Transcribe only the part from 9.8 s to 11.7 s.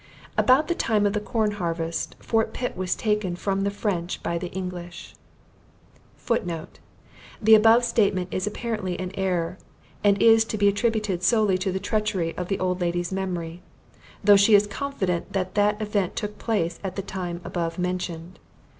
and is to be attributed solely